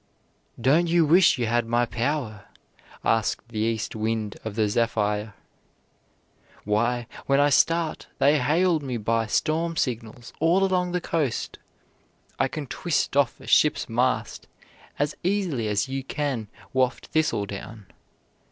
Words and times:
"Don't 0.59 0.87
you 0.87 1.05
wish 1.05 1.37
you 1.37 1.45
had 1.45 1.67
my 1.67 1.85
power?" 1.85 2.45
asked 3.05 3.49
the 3.49 3.59
East 3.59 3.95
Wind 3.95 4.35
of 4.43 4.55
the 4.55 4.67
Zephyr. 4.67 5.35
"Why, 6.63 7.05
when 7.27 7.39
I 7.39 7.51
start 7.51 8.07
they 8.17 8.39
hail 8.39 8.79
me 8.79 8.97
by 8.97 9.27
storm 9.27 9.77
signals 9.77 10.33
all 10.39 10.63
along 10.63 10.93
the 10.93 11.01
coast. 11.01 11.59
I 12.39 12.47
can 12.47 12.65
twist 12.65 13.15
off 13.15 13.39
a 13.39 13.45
ship's 13.45 13.87
mast 13.87 14.47
as 14.97 15.13
easily 15.21 15.67
as 15.67 15.87
you 15.87 16.03
can 16.03 16.47
waft 16.73 17.05
thistledown. 17.11 17.85